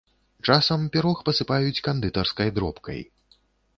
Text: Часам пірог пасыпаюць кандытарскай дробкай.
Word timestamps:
Часам 0.53 0.87
пірог 0.95 1.21
пасыпаюць 1.29 1.83
кандытарскай 1.91 2.49
дробкай. 2.57 2.99